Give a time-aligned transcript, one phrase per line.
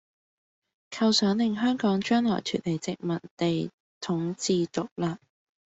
[0.89, 3.69] 構想令香港將來脫離殖民地
[3.99, 5.15] 統治獨立